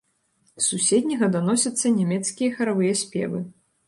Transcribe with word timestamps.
З 0.51 0.61
суседняга 0.71 1.27
даносяцца 1.35 1.91
нямецкія 1.97 2.49
харавыя 2.57 2.97
спевы. 3.03 3.43